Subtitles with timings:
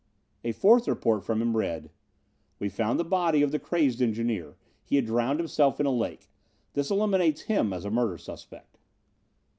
[0.43, 1.91] A fourth report from him read:
[2.57, 4.55] "We found the body of the crazed engineer.
[4.83, 6.27] He had drowned himself in a lake.
[6.73, 8.79] This eliminates him as a murder suspect."